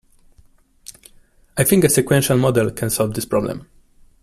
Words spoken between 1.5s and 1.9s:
I think a